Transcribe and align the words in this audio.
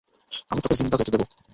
আমি 0.51 0.59
তোকে 0.63 0.75
জিন্দা 0.79 0.95
যেতে 0.99 1.11
দেব। 1.13 1.21